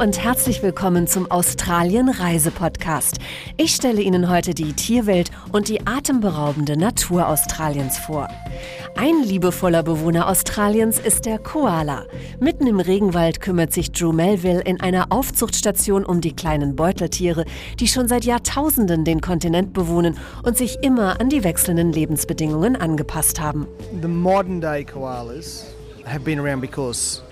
und 0.00 0.18
herzlich 0.18 0.62
willkommen 0.62 1.06
zum 1.06 1.30
Australien 1.30 2.08
Reise-Podcast. 2.08 3.18
Ich 3.58 3.74
stelle 3.74 4.00
Ihnen 4.00 4.30
heute 4.30 4.54
die 4.54 4.72
Tierwelt 4.72 5.30
und 5.52 5.68
die 5.68 5.86
atemberaubende 5.86 6.78
Natur 6.78 7.28
Australiens 7.28 7.98
vor. 7.98 8.26
Ein 8.96 9.22
liebevoller 9.22 9.82
Bewohner 9.82 10.26
Australiens 10.26 10.98
ist 10.98 11.26
der 11.26 11.38
Koala. 11.38 12.06
Mitten 12.40 12.66
im 12.66 12.80
Regenwald 12.80 13.42
kümmert 13.42 13.74
sich 13.74 13.92
Drew 13.92 14.12
Melville 14.12 14.62
in 14.62 14.80
einer 14.80 15.12
Aufzuchtstation 15.12 16.06
um 16.06 16.22
die 16.22 16.34
kleinen 16.34 16.76
Beuteltiere, 16.76 17.44
die 17.78 17.86
schon 17.86 18.08
seit 18.08 18.24
Jahrtausenden 18.24 19.04
den 19.04 19.20
Kontinent 19.20 19.74
bewohnen 19.74 20.16
und 20.42 20.56
sich 20.56 20.78
immer 20.80 21.20
an 21.20 21.28
die 21.28 21.44
wechselnden 21.44 21.92
Lebensbedingungen 21.92 22.74
angepasst 22.74 23.38
haben. 23.38 23.66
The 24.00 24.08
modern 24.08 24.62
day 24.62 24.82
koalas 24.82 25.66
have 26.06 26.20
been 26.20 26.40
around 26.40 26.62
because 26.62 27.22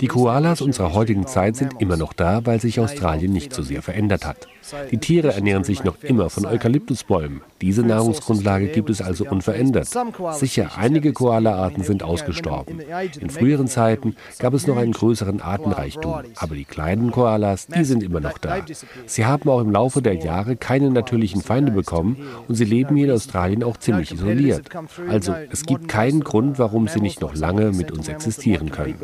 Die 0.00 0.06
Koalas 0.06 0.60
unserer 0.60 0.94
heutigen 0.94 1.26
Zeit 1.26 1.56
sind 1.56 1.80
immer 1.80 1.96
noch 1.96 2.12
da, 2.12 2.46
weil 2.46 2.60
sich 2.60 2.80
Australien 2.80 3.32
nicht 3.32 3.52
so 3.52 3.62
sehr 3.62 3.82
verändert 3.82 4.24
hat. 4.24 4.48
Die 4.90 4.98
Tiere 4.98 5.32
ernähren 5.32 5.64
sich 5.64 5.84
noch 5.84 6.02
immer 6.02 6.30
von 6.30 6.46
Eukalyptusbäumen. 6.46 7.40
Diese 7.60 7.82
Nahrungsgrundlage 7.82 8.68
gibt 8.68 8.90
es 8.90 9.00
also 9.00 9.24
unverändert. 9.26 9.88
Sicher, 10.32 10.72
einige 10.76 11.12
Koala-Arten 11.12 11.84
sind 11.84 12.02
ausgestorben. 12.02 12.80
In 13.20 13.30
früheren 13.30 13.68
Zeiten 13.68 14.16
gab 14.38 14.54
es 14.54 14.66
noch 14.66 14.76
einen 14.76 14.92
größeren 14.92 15.40
Artenreichtum, 15.40 16.22
aber 16.36 16.54
die 16.54 16.64
kleinen 16.64 17.12
Koalas, 17.12 17.68
die 17.68 17.84
sind 17.84 18.02
immer 18.02 18.20
noch 18.20 18.38
da. 18.38 18.58
Sie 19.06 19.24
haben 19.24 19.48
auch 19.48 19.60
im 19.60 19.70
Laufe 19.70 20.02
der 20.02 20.14
Jahre 20.14 20.56
keine 20.56 20.90
natürlichen 20.90 21.42
Feinde 21.42 21.70
bekommen 21.70 22.16
und 22.48 22.56
sie 22.56 22.64
leben 22.64 22.96
hier 22.96 23.06
in 23.06 23.12
Australien 23.12 23.62
auch 23.62 23.76
ziemlich 23.76 24.12
isoliert. 24.12 24.68
Also 25.08 25.34
es 25.50 25.64
gibt 25.64 25.88
keinen 25.88 26.24
Grund, 26.24 26.58
warum 26.58 26.85
sie 26.88 27.00
nicht 27.00 27.20
noch 27.20 27.34
lange 27.34 27.72
mit 27.72 27.92
uns 27.92 28.08
existieren 28.08 28.70
können. 28.70 28.96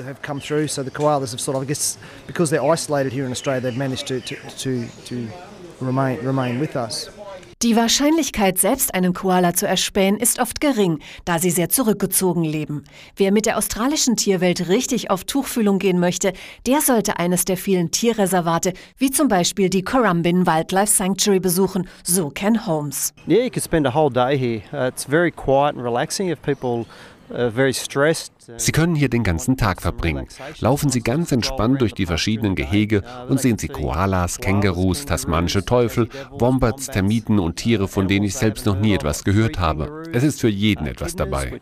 Die 7.63 7.77
Wahrscheinlichkeit, 7.77 8.59
selbst 8.59 8.93
einen 8.93 9.13
Koala 9.13 9.55
zu 9.55 9.69
erspähen, 9.69 10.17
ist 10.17 10.41
oft 10.41 10.61
gering, 10.61 10.99
da 11.25 11.39
sie 11.39 11.51
sehr 11.51 11.69
zurückgezogen 11.69 12.43
leben. 12.43 12.83
Wer 13.15 13.31
mit 13.31 13.47
der 13.47 13.57
australischen 13.57 14.17
Tierwelt 14.17 14.69
richtig 14.69 15.13
auf 15.13 15.23
Tuchfühlung 15.23 15.79
gehen 15.79 16.01
möchte, 16.01 16.33
der 16.67 16.81
sollte 16.81 17.21
eines 17.21 17.45
der 17.45 17.57
vielen 17.57 17.93
Tierreservate, 17.93 18.73
wie 18.99 19.13
zum 19.13 19.29
Beispiel 19.29 19.71
die 19.71 19.83
Currumbin 19.83 20.45
Wildlife 20.45 20.93
Sanctuary 20.93 21.39
besuchen, 21.39 21.87
so 22.03 22.31
Ken 22.31 22.67
Holmes. 22.67 23.15
Yeah, 23.29 23.45
you 23.45 23.51
could 23.51 23.63
spend 23.63 23.87
a 23.87 23.95
whole 23.95 24.11
day 24.11 24.37
here. 24.37 24.63
Uh, 24.73 24.89
it's 24.89 25.05
very 25.05 25.31
quiet 25.31 25.77
and 25.77 25.85
relaxing 25.85 26.31
if 26.31 26.43
people 26.43 26.87
Sie 27.29 28.73
können 28.73 28.95
hier 28.95 29.09
den 29.09 29.25
ganzen 29.25 29.57
Tag 29.57 29.83
verbringen. 29.83 30.27
Laufen 30.61 30.91
Sie 30.91 31.01
ganz 31.01 31.33
entspannt 31.33 31.81
durch 31.81 31.95
die 31.95 32.07
verschiedenen 32.07 32.55
Gehege 32.55 33.03
und 33.29 33.41
sehen 33.41 33.59
Sie 33.59 33.69
Koalas, 33.69 34.39
Kängurus, 34.39 35.07
tasmanische 35.07 35.65
Teufel, 35.65 36.09
Wombats, 36.31 36.87
Termiten 36.87 37.39
und 37.39 37.57
Tiere, 37.57 37.89
von 37.89 38.09
denen 38.09 38.25
ich 38.25 38.35
selbst 38.35 38.67
noch 38.67 38.79
nie 38.79 38.95
etwas 38.95 39.25
gehört 39.25 39.59
habe. 39.59 40.05
Es 40.13 40.23
ist 40.23 40.41
für 40.41 40.49
jeden 40.49 40.87
etwas 40.87 41.17
dabei. 41.17 41.61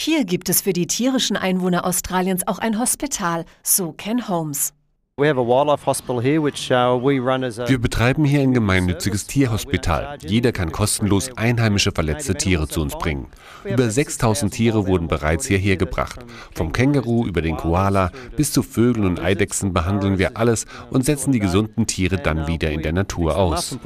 Hier 0.00 0.24
gibt 0.24 0.48
es 0.48 0.60
für 0.60 0.72
die 0.72 0.86
tierischen 0.86 1.36
Einwohner 1.36 1.84
Australiens 1.84 2.46
auch 2.46 2.58
ein 2.58 2.78
Hospital, 2.78 3.44
so 3.62 3.92
Ken 3.92 4.28
Holmes. 4.28 4.72
Uh, 5.18 5.24
Wir 7.66 7.78
betreiben 7.80 8.24
hier 8.24 8.40
ein 8.40 8.54
gemeinnütziges 8.54 9.26
Tierhospital. 9.26 10.16
Jeder 10.24 10.52
kann 10.52 10.70
kostenlos 10.70 11.36
einheimische 11.36 11.90
verletzte 11.90 12.36
Tiere 12.36 12.68
zu 12.68 12.80
uns 12.80 12.96
bringen. 12.96 13.26
Über 13.64 13.90
6000 13.90 14.54
Tiere 14.54 14.86
wurden 14.86 15.08
bereits 15.08 15.46
hierher 15.46 15.76
gebracht. 15.76 16.20
Vom 16.54 16.70
Känguru 16.70 17.26
über 17.26 17.42
den 17.42 17.56
Koala 17.56 18.12
bis 18.36 18.52
zu 18.52 18.62
Vögeln 18.62 19.06
und 19.06 19.18
Eidechsen 19.18 19.72
behandeln 19.72 20.18
wir 20.18 20.36
alles 20.36 20.66
und 20.90 21.04
setzen 21.04 21.32
die 21.32 21.40
gesunden 21.40 21.88
Tiere 21.88 22.18
dann 22.18 22.46
wieder 22.46 22.70
in 22.70 22.82
der 22.82 22.92
Natur 22.92 23.36
aus. 23.36 23.76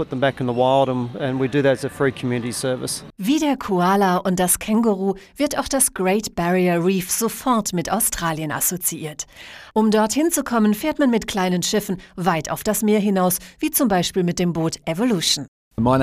Wie 3.16 3.38
der 3.38 3.56
Koala 3.56 4.16
und 4.18 4.38
das 4.38 4.58
Känguru 4.58 5.14
wird 5.36 5.58
auch 5.58 5.68
das 5.68 5.94
Great 5.94 6.34
Barrier 6.34 6.84
Reef 6.84 7.10
sofort 7.10 7.72
mit 7.72 7.90
Australien 7.90 8.52
assoziiert. 8.52 9.24
Um 9.72 9.90
dorthin 9.90 10.30
zu 10.30 10.44
kommen, 10.44 10.74
fährt 10.74 10.98
man 10.98 11.08
mit 11.08 11.21
kleinen 11.26 11.62
Schiffen 11.62 11.98
weit 12.16 12.50
auf 12.50 12.64
das 12.64 12.82
Meer 12.82 13.00
hinaus, 13.00 13.38
wie 13.58 13.70
zum 13.70 13.88
Beispiel 13.88 14.22
mit 14.22 14.38
dem 14.38 14.52
Boot 14.52 14.76
Evolution. 14.84 15.46
Uh, 15.80 15.96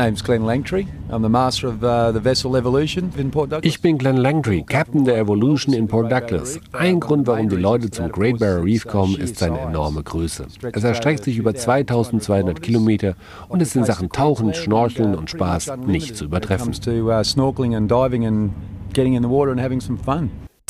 ich 3.61 3.81
bin 3.81 3.97
Glenn 3.99 4.17
Langtry, 4.17 4.63
Captain 4.63 5.05
der 5.05 5.17
Evolution 5.17 5.75
in 5.75 5.87
Port 5.87 6.11
Douglas. 6.11 6.59
Ein 6.73 6.99
Grund, 6.99 7.27
warum 7.27 7.49
die 7.49 7.55
Leute 7.55 7.91
zum 7.91 8.11
Great 8.11 8.39
Barrier 8.39 8.63
Reef 8.63 8.87
kommen, 8.87 9.15
ist 9.15 9.37
seine 9.37 9.59
enorme 9.59 10.01
Größe. 10.01 10.47
Es 10.73 10.83
erstreckt 10.83 11.23
sich 11.23 11.37
über 11.37 11.53
2200 11.53 12.61
Kilometer 12.61 13.15
und 13.47 13.61
ist 13.61 13.75
in 13.75 13.85
Sachen 13.85 14.09
Tauchen, 14.09 14.55
Schnorcheln 14.55 15.15
und 15.15 15.29
Spaß 15.29 15.73
nicht 15.85 16.17
zu 16.17 16.25
übertreffen. 16.25 16.73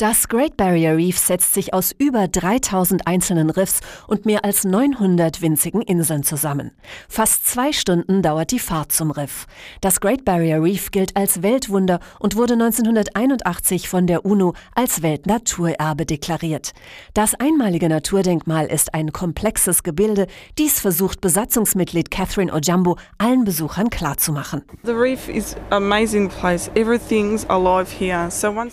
Das 0.00 0.28
Great 0.28 0.56
Barrier 0.56 0.96
Reef 0.96 1.18
setzt 1.18 1.52
sich 1.52 1.74
aus 1.74 1.94
über 1.98 2.26
3000 2.26 3.06
einzelnen 3.06 3.50
Riffs 3.50 3.80
und 4.06 4.24
mehr 4.24 4.46
als 4.46 4.64
900 4.64 5.42
winzigen 5.42 5.82
Inseln 5.82 6.22
zusammen. 6.22 6.70
Fast 7.06 7.46
zwei 7.46 7.70
Stunden 7.74 8.22
dauert 8.22 8.50
die 8.50 8.60
Fahrt 8.60 8.92
zum 8.92 9.10
Riff. 9.10 9.46
Das 9.82 10.00
Great 10.00 10.24
Barrier 10.24 10.62
Reef 10.62 10.90
gilt 10.90 11.18
als 11.18 11.42
Weltwunder 11.42 12.00
und 12.18 12.34
wurde 12.34 12.54
1981 12.54 13.90
von 13.90 14.06
der 14.06 14.24
UNO 14.24 14.54
als 14.74 15.02
Weltnaturerbe 15.02 16.06
deklariert. 16.06 16.72
Das 17.12 17.34
einmalige 17.34 17.90
Naturdenkmal 17.90 18.68
ist 18.68 18.94
ein 18.94 19.12
komplexes 19.12 19.82
Gebilde. 19.82 20.28
Dies 20.56 20.80
versucht 20.80 21.20
Besatzungsmitglied 21.20 22.10
Catherine 22.10 22.54
Ojambo 22.54 22.96
allen 23.18 23.44
Besuchern 23.44 23.90
klarzumachen. 23.90 24.62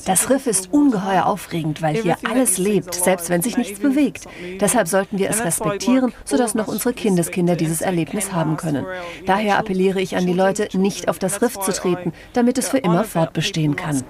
Das 0.08 0.30
Riff 0.30 0.48
ist 0.48 0.72
ungeheuer 0.72 1.17
ungeheuer 1.18 1.26
aufregend, 1.26 1.82
weil 1.82 1.96
hier 1.96 2.18
alles 2.24 2.58
lebt, 2.58 2.94
selbst 2.94 3.30
wenn 3.30 3.42
sich 3.42 3.58
nichts 3.58 3.80
bewegt. 3.80 4.26
Deshalb 4.60 4.88
sollten 4.88 5.18
wir 5.18 5.30
es 5.30 5.44
respektieren, 5.44 6.14
sodass 6.26 6.56
noch 6.56 6.68
unsere 6.68 6.94
Kindeskinder 6.94 7.56
dieses 7.56 7.82
Erlebnis 7.82 8.34
haben 8.34 8.58
können. 8.58 8.86
Daher 9.26 9.58
appelliere 9.58 10.02
ich 10.02 10.16
an 10.16 10.26
die 10.26 10.34
Leute, 10.34 10.68
nicht 10.78 11.10
auf 11.10 11.20
das 11.20 11.42
Riff 11.42 11.60
zu 11.60 11.72
treten, 11.72 12.14
damit 12.34 12.58
es 12.58 12.70
für 12.70 12.78
immer 12.78 13.04
fortbestehen 13.04 13.76
kann. 13.76 14.04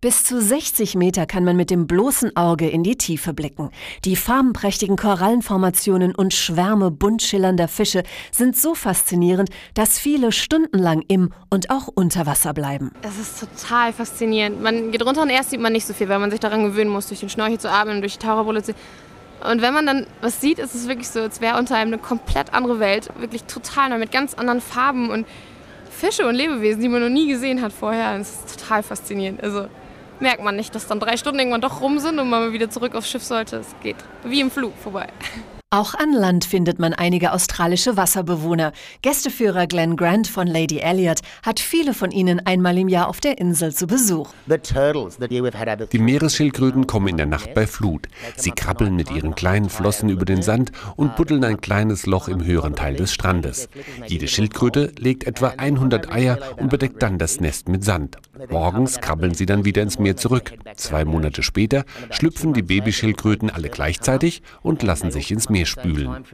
Bis 0.00 0.24
zu 0.24 0.40
60 0.40 0.94
Meter 0.94 1.26
kann 1.26 1.44
man 1.44 1.56
mit 1.56 1.70
dem 1.70 1.86
bloßen 1.86 2.36
Auge 2.36 2.68
in 2.68 2.82
die 2.82 2.96
Tiefe 2.96 3.32
blicken. 3.32 3.70
Die 4.04 4.16
farbenprächtigen 4.16 4.96
Korallenformationen 4.96 6.14
und 6.14 6.34
Schwärme 6.34 6.90
bunt 6.90 7.22
schillernder 7.22 7.68
Fische 7.68 8.02
sind 8.30 8.56
so 8.56 8.74
faszinierend, 8.74 9.50
dass 9.74 9.98
viele 9.98 10.32
stundenlang 10.32 11.02
im 11.08 11.32
und 11.50 11.70
auch 11.70 11.88
unter 11.88 12.26
Wasser 12.26 12.52
bleiben. 12.52 12.92
Es 13.02 13.18
ist 13.18 13.25
ist 13.28 13.40
total 13.40 13.92
faszinierend. 13.92 14.62
Man 14.62 14.90
geht 14.90 15.04
runter 15.04 15.22
und 15.22 15.30
erst 15.30 15.50
sieht 15.50 15.60
man 15.60 15.72
nicht 15.72 15.86
so 15.86 15.94
viel, 15.94 16.08
weil 16.08 16.18
man 16.18 16.30
sich 16.30 16.40
daran 16.40 16.64
gewöhnen 16.64 16.90
muss, 16.90 17.08
durch 17.08 17.20
den 17.20 17.28
Schnorchel 17.28 17.58
zu 17.58 17.70
atmen, 17.70 18.00
durch 18.00 18.18
die 18.18 18.26
Taucherbrille 18.26 18.62
zu. 18.62 18.74
Und 19.48 19.62
wenn 19.62 19.74
man 19.74 19.86
dann 19.86 20.06
was 20.22 20.40
sieht, 20.40 20.58
ist 20.58 20.74
es 20.74 20.88
wirklich 20.88 21.08
so, 21.08 21.20
als 21.20 21.40
wäre 21.40 21.58
unter 21.58 21.76
einem 21.76 21.92
eine 21.92 22.02
komplett 22.02 22.54
andere 22.54 22.80
Welt. 22.80 23.10
Wirklich 23.18 23.44
total 23.44 23.90
neu, 23.90 23.98
mit 23.98 24.10
ganz 24.10 24.34
anderen 24.34 24.60
Farben 24.60 25.10
und 25.10 25.26
Fische 25.90 26.26
und 26.26 26.34
Lebewesen, 26.34 26.82
die 26.82 26.88
man 26.88 27.02
noch 27.02 27.08
nie 27.08 27.28
gesehen 27.28 27.62
hat 27.62 27.72
vorher. 27.72 28.18
Das 28.18 28.30
ist 28.30 28.58
total 28.58 28.82
faszinierend. 28.82 29.42
Also 29.42 29.66
merkt 30.20 30.42
man 30.42 30.56
nicht, 30.56 30.74
dass 30.74 30.86
dann 30.86 31.00
drei 31.00 31.16
Stunden 31.16 31.38
irgendwann 31.38 31.60
doch 31.60 31.80
rum 31.80 31.98
sind 31.98 32.18
und 32.18 32.28
man 32.30 32.52
wieder 32.52 32.70
zurück 32.70 32.94
aufs 32.94 33.10
Schiff 33.10 33.22
sollte. 33.22 33.56
Es 33.56 33.74
geht 33.82 33.96
wie 34.24 34.40
im 34.40 34.50
Flug 34.50 34.72
vorbei. 34.82 35.08
Auch 35.76 35.92
an 35.92 36.14
Land 36.14 36.46
findet 36.46 36.78
man 36.78 36.94
einige 36.94 37.32
australische 37.32 37.98
Wasserbewohner. 37.98 38.72
Gästeführer 39.02 39.66
Glenn 39.66 39.94
Grant 39.98 40.26
von 40.26 40.46
Lady 40.46 40.78
Elliot 40.78 41.20
hat 41.42 41.60
viele 41.60 41.92
von 41.92 42.12
ihnen 42.12 42.40
einmal 42.46 42.78
im 42.78 42.88
Jahr 42.88 43.08
auf 43.08 43.20
der 43.20 43.36
Insel 43.36 43.74
zu 43.74 43.86
Besuch. 43.86 44.30
Die 45.92 45.98
Meeresschildkröten 45.98 46.86
kommen 46.86 47.08
in 47.08 47.18
der 47.18 47.26
Nacht 47.26 47.52
bei 47.52 47.66
Flut. 47.66 48.06
Sie 48.36 48.52
krabbeln 48.52 48.96
mit 48.96 49.10
ihren 49.10 49.34
kleinen 49.34 49.68
Flossen 49.68 50.08
über 50.08 50.24
den 50.24 50.40
Sand 50.40 50.72
und 50.96 51.14
buddeln 51.14 51.44
ein 51.44 51.60
kleines 51.60 52.06
Loch 52.06 52.28
im 52.28 52.42
höheren 52.42 52.74
Teil 52.74 52.96
des 52.96 53.12
Strandes. 53.12 53.68
Jede 54.06 54.28
Schildkröte 54.28 54.92
legt 54.98 55.24
etwa 55.24 55.48
100 55.58 56.10
Eier 56.10 56.38
und 56.56 56.70
bedeckt 56.70 57.02
dann 57.02 57.18
das 57.18 57.38
Nest 57.38 57.68
mit 57.68 57.84
Sand. 57.84 58.16
Morgens 58.48 58.98
krabbeln 59.02 59.34
sie 59.34 59.44
dann 59.44 59.66
wieder 59.66 59.82
ins 59.82 59.98
Meer 59.98 60.16
zurück. 60.16 60.54
Zwei 60.76 61.04
Monate 61.04 61.42
später 61.42 61.84
schlüpfen 62.08 62.54
die 62.54 62.62
Babyschildkröten 62.62 63.50
alle 63.50 63.68
gleichzeitig 63.68 64.40
und 64.62 64.82
lassen 64.82 65.10
sich 65.10 65.30
ins 65.30 65.50
Meer 65.50 65.65
spülen. 65.66 66.24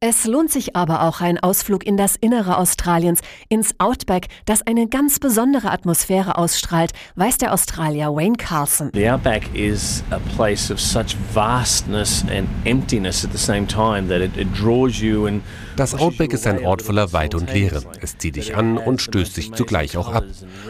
Es 0.00 0.26
lohnt 0.26 0.50
sich 0.50 0.76
aber 0.76 1.02
auch 1.02 1.20
ein 1.20 1.38
Ausflug 1.38 1.86
in 1.86 1.96
das 1.96 2.16
Innere 2.16 2.58
Australiens, 2.58 3.20
ins 3.48 3.74
Outback, 3.78 4.28
das 4.44 4.66
eine 4.66 4.88
ganz 4.88 5.18
besondere 5.18 5.70
Atmosphäre 5.70 6.38
ausstrahlt, 6.38 6.92
weiß 7.14 7.38
der 7.38 7.52
Australier 7.52 8.14
Wayne 8.14 8.36
Carlson. 8.36 8.90
The 8.94 9.08
Outback 9.10 9.54
is 9.54 10.02
a 10.10 10.18
place 10.36 10.70
of 10.70 10.80
such 10.80 11.16
vastness 11.32 12.24
and 12.30 12.48
emptiness 12.64 13.24
at 13.24 13.32
the 13.32 13.38
same 13.38 13.66
time 13.66 14.08
that 14.08 14.20
it, 14.20 14.36
it 14.36 14.48
draws 14.54 15.00
you 15.00 15.26
and 15.26 15.42
das 15.76 15.94
Outback 15.94 16.32
ist 16.32 16.46
ein 16.46 16.64
Ort 16.64 16.82
voller 16.82 17.12
Weite 17.12 17.36
und 17.36 17.52
Leere. 17.52 17.82
Es 18.00 18.16
zieht 18.16 18.36
dich 18.36 18.56
an 18.56 18.78
und 18.78 19.02
stößt 19.02 19.36
dich 19.36 19.52
zugleich 19.52 19.96
auch 19.96 20.08
ab. 20.08 20.24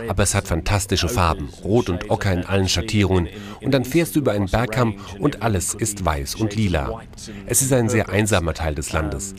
Aber 0.08 0.22
es 0.22 0.34
hat 0.34 0.48
fantastische 0.48 1.08
Farben, 1.08 1.48
Rot 1.62 1.88
und 1.88 2.10
Ocker 2.10 2.32
in 2.32 2.44
allen 2.44 2.68
Schattierungen. 2.68 3.28
Und 3.62 3.72
dann 3.72 3.84
fährst 3.84 4.16
du 4.16 4.20
über 4.20 4.32
einen 4.32 4.46
Bergkamm 4.46 4.96
und 5.20 5.42
alles 5.42 5.74
ist 5.74 6.04
weiß 6.04 6.34
und 6.34 6.56
lila. 6.56 7.00
Es 7.46 7.62
ist 7.62 7.72
ein 7.72 7.88
sehr 7.88 8.08
einsamer 8.08 8.54
Teil 8.54 8.74
des 8.74 8.92
Landes. 8.92 9.34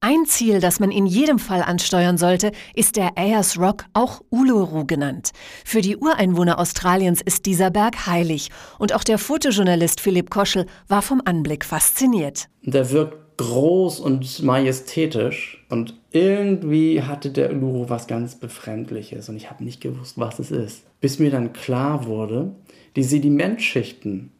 Ein 0.00 0.26
Ziel, 0.26 0.60
das 0.60 0.80
man 0.80 0.90
in 0.90 1.06
jedem 1.06 1.38
Fall 1.38 1.62
ansteuern 1.62 2.16
sollte, 2.16 2.52
ist 2.74 2.96
der 2.96 3.18
Ayers 3.18 3.58
Rock, 3.58 3.84
auch 3.92 4.22
Uluru 4.30 4.86
genannt. 4.86 5.32
Für 5.64 5.82
die 5.82 5.96
Ureinwohner 5.96 6.58
Australiens 6.58 7.20
ist 7.20 7.44
dieser 7.44 7.70
Berg 7.70 8.06
heilig. 8.06 8.50
Und 8.78 8.94
auch 8.94 9.04
der 9.04 9.18
Fotojournalist 9.18 10.00
Philipp 10.00 10.30
Koschel 10.30 10.66
war 10.88 11.02
vom 11.02 11.20
Anblick 11.24 11.64
fasziniert. 11.64 12.48
Der 12.62 12.90
wirkt 12.90 13.25
groß 13.36 14.00
und 14.00 14.42
majestätisch 14.42 15.64
und 15.68 15.94
irgendwie 16.10 17.02
hatte 17.02 17.30
der 17.30 17.52
Uluru 17.52 17.88
was 17.88 18.06
ganz 18.06 18.34
Befremdliches 18.36 19.28
und 19.28 19.36
ich 19.36 19.50
habe 19.50 19.64
nicht 19.64 19.80
gewusst, 19.80 20.18
was 20.18 20.38
es 20.38 20.50
ist. 20.50 20.84
Bis 21.00 21.18
mir 21.18 21.30
dann 21.30 21.52
klar 21.52 22.06
wurde, 22.06 22.52
die 22.96 23.02
Sedimentschichten 23.02 24.30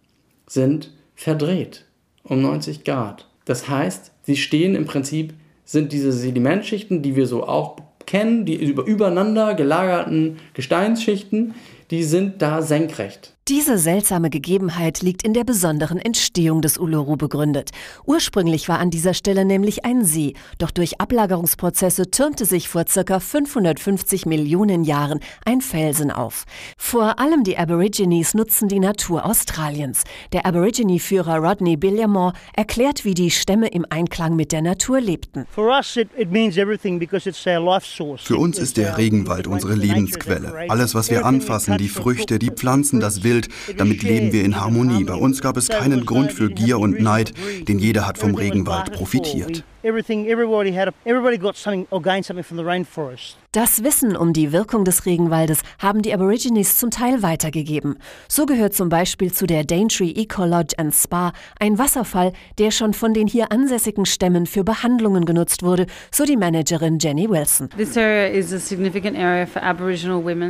sind 0.46 0.92
verdreht 1.14 1.84
um 2.22 2.42
90 2.42 2.84
Grad. 2.84 3.28
Das 3.44 3.68
heißt, 3.68 4.12
sie 4.22 4.36
stehen 4.36 4.74
im 4.74 4.86
Prinzip, 4.86 5.34
sind 5.64 5.92
diese 5.92 6.12
Sedimentschichten, 6.12 7.02
die 7.02 7.16
wir 7.16 7.26
so 7.26 7.46
auch 7.46 7.76
kennen, 8.06 8.44
die 8.44 8.54
über, 8.54 8.84
übereinander 8.84 9.54
gelagerten 9.54 10.38
Gesteinsschichten, 10.54 11.54
die 11.90 12.02
sind 12.02 12.42
da 12.42 12.62
senkrecht. 12.62 13.35
Diese 13.48 13.78
seltsame 13.78 14.28
Gegebenheit 14.28 15.02
liegt 15.02 15.22
in 15.22 15.32
der 15.32 15.44
besonderen 15.44 16.00
Entstehung 16.00 16.62
des 16.62 16.78
Uluru 16.78 17.14
begründet. 17.14 17.70
Ursprünglich 18.04 18.68
war 18.68 18.80
an 18.80 18.90
dieser 18.90 19.14
Stelle 19.14 19.44
nämlich 19.44 19.84
ein 19.84 20.04
See, 20.04 20.34
doch 20.58 20.72
durch 20.72 21.00
Ablagerungsprozesse 21.00 22.10
türmte 22.10 22.44
sich 22.44 22.68
vor 22.68 22.82
ca. 22.86 23.20
550 23.20 24.26
Millionen 24.26 24.82
Jahren 24.82 25.20
ein 25.44 25.60
Felsen 25.60 26.10
auf. 26.10 26.44
Vor 26.76 27.20
allem 27.20 27.44
die 27.44 27.56
Aborigines 27.56 28.34
nutzen 28.34 28.66
die 28.66 28.80
Natur 28.80 29.24
Australiens. 29.24 30.02
Der 30.32 30.44
Aborigine-Führer 30.44 31.36
Rodney 31.36 31.76
Billiamore 31.76 32.32
erklärt, 32.52 33.04
wie 33.04 33.14
die 33.14 33.30
Stämme 33.30 33.68
im 33.68 33.86
Einklang 33.88 34.34
mit 34.34 34.50
der 34.50 34.62
Natur 34.62 35.00
lebten. 35.00 35.46
Für 35.54 35.62
uns 38.38 38.58
ist 38.58 38.76
der 38.76 38.98
Regenwald 38.98 39.46
unsere 39.46 39.74
Lebensquelle. 39.76 40.66
Alles, 40.68 40.96
was 40.96 41.10
wir 41.12 41.24
anfassen, 41.24 41.78
die 41.78 41.88
Früchte, 41.88 42.40
die 42.40 42.50
Pflanzen, 42.50 42.98
das 42.98 43.22
Wild, 43.22 43.35
Welt. 43.36 43.48
Damit 43.76 44.02
leben 44.02 44.32
wir 44.32 44.44
in 44.44 44.60
Harmonie. 44.60 45.04
Bei 45.04 45.14
uns 45.14 45.40
gab 45.40 45.56
es 45.56 45.68
keinen 45.68 46.04
Grund 46.06 46.32
für 46.32 46.50
Gier 46.50 46.78
und 46.78 47.00
Neid, 47.00 47.32
denn 47.68 47.78
jeder 47.78 48.06
hat 48.06 48.18
vom 48.18 48.34
Regenwald 48.34 48.92
profitiert. 48.92 49.64
Das 53.52 53.84
Wissen 53.84 54.16
um 54.16 54.32
die 54.32 54.50
Wirkung 54.50 54.84
des 54.84 55.06
Regenwaldes 55.06 55.60
haben 55.78 56.02
die 56.02 56.12
Aborigines 56.12 56.76
zum 56.76 56.90
Teil 56.90 57.22
weitergegeben. 57.22 57.96
So 58.28 58.46
gehört 58.46 58.74
zum 58.74 58.88
Beispiel 58.88 59.32
zu 59.32 59.46
der 59.46 59.62
Daintree 59.62 60.10
Eco 60.10 60.44
Lodge 60.44 60.74
and 60.76 60.92
Spa 60.92 61.32
ein 61.60 61.78
Wasserfall, 61.78 62.32
der 62.58 62.72
schon 62.72 62.94
von 62.94 63.14
den 63.14 63.28
hier 63.28 63.52
ansässigen 63.52 64.06
Stämmen 64.06 64.46
für 64.46 64.64
Behandlungen 64.64 65.24
genutzt 65.24 65.62
wurde, 65.62 65.86
so 66.10 66.24
die 66.24 66.36
Managerin 66.36 66.98
Jenny 66.98 67.30
Wilson. 67.30 67.68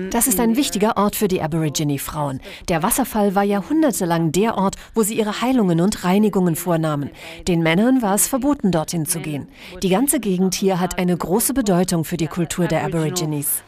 Das 0.09 0.27
ist 0.27 0.41
ein 0.41 0.57
wichtiger 0.57 0.97
Ort 0.97 1.15
für 1.15 1.29
die 1.29 1.43
Aborigine-Frauen. 1.43 2.41
Der 2.71 2.83
Wasserfall 2.83 3.35
war 3.35 3.45
jahrhundertelang 3.45 4.33
der 4.33 4.57
Ort, 4.57 4.77
wo 4.95 5.03
sie 5.03 5.19
ihre 5.19 5.43
Heilungen 5.43 5.83
und 5.83 6.05
Reinigungen 6.05 6.57
vornahmen. 6.57 7.11
Den 7.47 7.63
Männern 7.63 8.01
war 8.01 8.15
es 8.15 8.27
verboten, 8.27 8.73
dorthin 8.73 9.05
zu 9.05 9.21
gehen 9.21 9.26
gehen. 9.27 9.49
Die 9.83 9.89
ganze 9.89 10.21
Gegend 10.21 10.55
hier 10.55 10.81
hat 10.81 10.99
eine 10.99 11.17
große 11.17 11.53
Bedeutung 11.53 12.05
für 12.05 12.17
die 12.17 12.29
Kultur 12.29 12.67
der 12.67 12.85
Aborigines. 12.85 13.63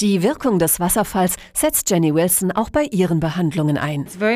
Die 0.00 0.22
Wirkung 0.22 0.58
des 0.58 0.80
Wasserfalls 0.80 1.36
setzt 1.52 1.90
Jenny 1.90 2.14
Wilson 2.14 2.52
auch 2.52 2.70
bei 2.70 2.84
ihren 2.84 3.20
Behandlungen 3.20 3.76
ein. 3.76 4.06
Der 4.18 4.30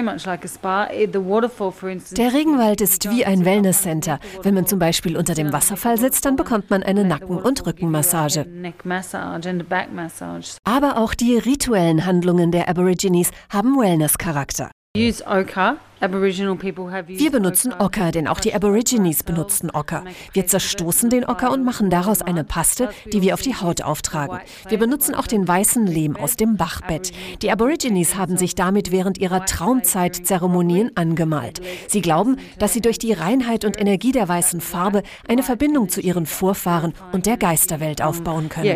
Regenwald 2.35 2.81
ist 2.83 3.11
wie 3.11 3.25
ein 3.25 3.45
Wellnesscenter. 3.45 4.19
Wenn 4.43 4.55
man 4.55 4.67
zum 4.67 4.79
Beispiel 4.79 5.17
unter 5.17 5.35
dem 5.35 5.53
Wasserfall 5.53 5.97
sitzt, 5.97 6.27
dann 6.27 6.37
bekommt 6.37 6.71
man 6.71 6.83
eine 6.83 7.05
Nacken- 7.05 7.41
und 7.41 7.67
Rückenmassage. 7.67 8.47
Aber 10.65 10.97
auch 10.99 11.15
die 11.15 11.39
rituellen 11.39 12.05
Handlungen 12.05 12.53
der 12.53 12.69
Aborigines 12.69 13.31
haben 13.51 13.79
Wellness-Charakter. 13.79 14.71
Wir 14.95 15.15
benutzen 17.31 17.73
Ocker, 17.73 18.11
denn 18.11 18.29
auch 18.29 18.41
die 18.41 18.53
Aborigines 18.53 19.23
benutzten 19.23 19.71
Ocker. 19.71 20.05
Wir 20.35 20.47
zerstoßen 20.47 21.09
den 21.09 21.25
Ocker 21.25 21.51
und 21.51 21.65
machen 21.65 21.89
daraus 21.89 22.21
eine 22.21 22.45
Paste, 22.45 22.91
die 23.11 23.23
wir 23.23 23.33
auf 23.33 23.41
die 23.41 23.55
Haut 23.55 23.81
auftragen. 23.81 24.41
Wir 24.69 24.77
benutzen 24.77 25.15
auch 25.15 25.27
den 25.27 25.49
weißen 25.49 25.87
Lehm 25.87 26.17
aus 26.17 26.37
dem 26.37 26.59
Bachbett. 26.59 27.13
Die 27.41 27.51
Aborigines 27.51 28.17
haben 28.17 28.37
sich 28.37 28.55
damit 28.55 28.93
während 28.93 29.17
ihrer 29.17 29.47
Traumzeit-Zeremonien 29.47 30.95
angemalt. 30.95 31.63
Sie 31.89 32.03
glauben, 32.03 32.37
dass 32.59 32.75
sie 32.75 32.83
durch 32.83 32.99
die 32.99 33.15
Reinheit 33.15 33.65
und 33.65 33.81
Energie 33.81 34.13
der 34.13 34.29
weißen 34.29 34.61
Farbe 34.61 35.03
eine 35.27 35.43
Verbindung 35.43 35.89
zu 35.89 36.03
ihren 36.03 36.27
Vorfahren 36.27 36.93
und 37.13 37.25
der 37.25 37.39
Geisterwelt 37.39 38.03
aufbauen 38.03 38.51
können. 38.51 38.67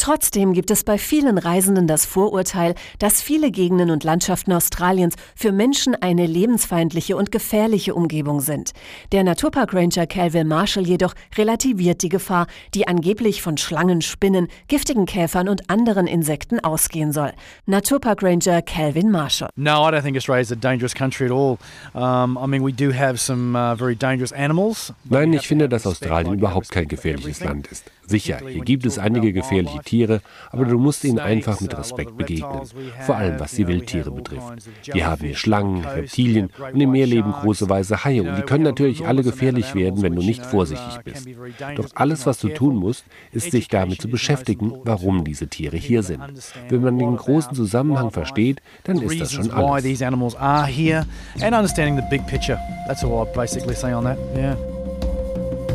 Trotzdem 0.00 0.54
gibt 0.54 0.70
es 0.70 0.82
bei 0.82 0.96
vielen 0.96 1.36
Reisenden 1.36 1.86
das 1.86 2.06
Vorurteil, 2.06 2.74
dass 2.98 3.20
viele 3.20 3.50
Gegenden 3.50 3.90
und 3.90 4.02
Landschaften 4.02 4.50
Australiens 4.50 5.14
für 5.36 5.52
Menschen 5.52 5.94
eine 5.94 6.24
lebensfeindliche 6.24 7.18
und 7.18 7.30
gefährliche 7.30 7.94
Umgebung 7.94 8.40
sind. 8.40 8.70
Der 9.12 9.24
Naturpark-Ranger 9.24 10.06
Calvin 10.06 10.48
Marshall 10.48 10.86
jedoch 10.86 11.12
relativiert 11.36 12.00
die 12.00 12.08
Gefahr, 12.08 12.46
die 12.72 12.88
angeblich 12.88 13.42
von 13.42 13.58
Schlangen, 13.58 14.00
Spinnen, 14.00 14.48
giftigen 14.68 15.04
Käfern 15.04 15.50
und 15.50 15.68
anderen 15.68 16.06
Insekten 16.06 16.60
ausgehen 16.60 17.12
soll. 17.12 17.34
Naturpark-Ranger 17.66 18.62
Calvin 18.62 19.10
Marshall. 19.10 19.50
No, 19.56 19.86
I 19.86 19.92
don't 19.92 20.00
think 20.00 20.16
Australia 20.16 20.40
is 20.40 20.50
a 20.50 20.56
dangerous 20.56 20.94
country 20.94 21.26
at 21.26 21.30
all. 21.30 21.58
Um, 21.92 22.38
I 22.38 22.46
mean, 22.46 22.64
we 22.64 22.72
do 22.72 22.90
have 22.90 23.18
some 23.18 23.54
uh, 23.54 23.76
very 23.76 23.96
dangerous 23.96 24.32
animals. 24.32 24.94
Nein, 25.04 25.34
ich 25.34 25.46
finde, 25.46 25.68
dass 25.68 25.86
Australien 25.86 26.32
überhaupt 26.32 26.70
kein 26.70 26.88
gefährliches 26.88 27.44
Land 27.44 27.66
ist. 27.66 27.84
Sicher, 28.06 28.40
hier 28.48 28.64
gibt 28.64 28.86
es 28.86 28.98
einige 28.98 29.32
gefährliche 29.32 29.78
Tiere, 29.90 30.20
aber 30.50 30.64
du 30.64 30.78
musst 30.78 31.04
ihnen 31.04 31.18
einfach 31.18 31.60
mit 31.60 31.76
Respekt 31.76 32.16
begegnen. 32.16 32.62
Vor 33.00 33.16
allem 33.16 33.40
was 33.40 33.52
die 33.52 33.66
Wildtiere 33.66 34.12
betrifft. 34.12 34.70
Wir 34.92 35.06
haben 35.06 35.24
hier 35.24 35.34
Schlangen, 35.34 35.84
Reptilien 35.84 36.50
und 36.72 36.80
im 36.80 36.92
Meer 36.92 37.06
leben 37.06 37.32
große 37.32 37.68
weiße 37.68 38.04
Haie 38.04 38.22
und 38.22 38.36
die 38.36 38.42
können 38.42 38.64
natürlich 38.64 39.04
alle 39.04 39.24
gefährlich 39.24 39.74
werden, 39.74 40.02
wenn 40.02 40.14
du 40.14 40.22
nicht 40.22 40.46
vorsichtig 40.46 41.00
bist. 41.04 41.28
Doch 41.74 41.88
alles, 41.94 42.24
was 42.26 42.38
du 42.38 42.48
tun 42.50 42.76
musst, 42.76 43.04
ist 43.32 43.50
sich 43.50 43.66
damit 43.66 44.00
zu 44.00 44.08
beschäftigen, 44.08 44.74
warum 44.84 45.24
diese 45.24 45.48
Tiere 45.48 45.76
hier 45.76 46.04
sind. 46.04 46.22
Wenn 46.68 46.82
man 46.82 46.98
den 46.98 47.16
großen 47.16 47.54
Zusammenhang 47.54 48.12
versteht, 48.12 48.62
dann 48.84 49.02
ist 49.02 49.20
das 49.20 49.32
schon 49.32 49.50
alles. 49.50 49.60